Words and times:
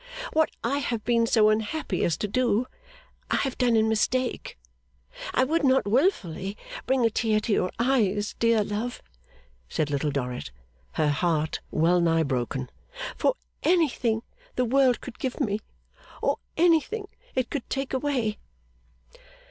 What 0.33 0.49
I 0.63 0.79
have 0.79 1.03
been 1.03 1.27
so 1.27 1.49
unhappy 1.51 2.03
as 2.03 2.17
to 2.17 2.27
do, 2.27 2.65
I 3.29 3.35
have 3.35 3.55
done 3.59 3.75
in 3.75 3.87
mistake. 3.87 4.57
I 5.31 5.43
would 5.43 5.63
not 5.63 5.85
wilfully 5.85 6.57
bring 6.87 7.05
a 7.05 7.11
tear 7.11 7.39
to 7.41 7.53
your 7.53 7.71
eyes, 7.77 8.33
dear 8.39 8.63
love!' 8.63 9.03
said 9.69 9.91
Little 9.91 10.09
Dorrit, 10.09 10.49
her 10.93 11.09
heart 11.09 11.59
well 11.69 12.01
nigh 12.01 12.23
broken, 12.23 12.71
'for 13.15 13.35
anything 13.61 14.23
the 14.55 14.65
world 14.65 15.01
could 15.01 15.19
give 15.19 15.39
me, 15.39 15.59
or 16.19 16.39
anything 16.57 17.07
it 17.35 17.51
could 17.51 17.69
take 17.69 17.93
away. 17.93 18.39